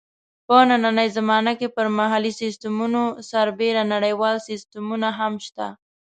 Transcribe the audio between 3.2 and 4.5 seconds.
سربېره نړیوال